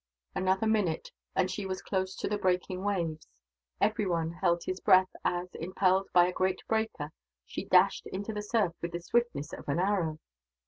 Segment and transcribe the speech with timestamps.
[0.33, 3.27] Another minute, and she was close to the breaking waves.
[3.79, 7.11] Everyone held his breath as, impelled by a great breaker,
[7.45, 10.17] she dashed into the surf with the swiftness of an arrow.